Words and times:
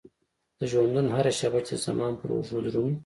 د 0.59 0.61
ژوندون 0.71 1.07
هره 1.15 1.31
شيبه 1.39 1.59
چې 1.67 1.73
د 1.77 1.81
زمان 1.85 2.13
پر 2.19 2.29
اوږو 2.33 2.57
درومي. 2.65 2.95